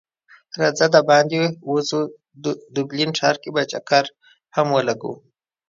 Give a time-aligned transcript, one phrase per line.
[0.59, 1.99] راځه د باندی وځو
[2.73, 4.05] ډبلین ښار کی به چکر
[4.55, 5.13] هم ولګو